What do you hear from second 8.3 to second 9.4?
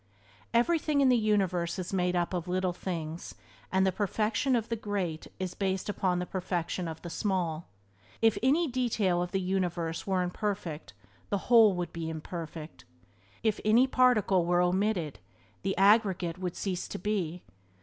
any detail of the